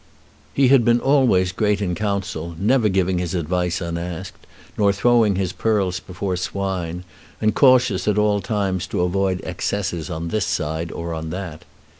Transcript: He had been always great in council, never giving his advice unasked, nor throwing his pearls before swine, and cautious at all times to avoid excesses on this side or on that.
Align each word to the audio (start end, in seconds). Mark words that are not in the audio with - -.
He 0.55 0.69
had 0.69 0.83
been 0.83 0.99
always 0.99 1.51
great 1.51 1.79
in 1.79 1.93
council, 1.93 2.55
never 2.57 2.89
giving 2.89 3.19
his 3.19 3.35
advice 3.35 3.81
unasked, 3.81 4.47
nor 4.75 4.91
throwing 4.91 5.35
his 5.35 5.53
pearls 5.53 5.99
before 5.99 6.35
swine, 6.37 7.03
and 7.39 7.53
cautious 7.53 8.07
at 8.07 8.17
all 8.17 8.41
times 8.41 8.87
to 8.87 9.01
avoid 9.01 9.41
excesses 9.43 10.09
on 10.09 10.29
this 10.29 10.47
side 10.47 10.91
or 10.91 11.13
on 11.13 11.29
that. 11.29 11.65